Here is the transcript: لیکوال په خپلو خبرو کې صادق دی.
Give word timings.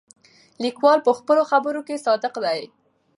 لیکوال 0.63 0.99
په 1.03 1.11
خپلو 1.19 1.41
خبرو 1.51 1.81
کې 1.87 2.03
صادق 2.05 2.33
دی. 2.45 2.61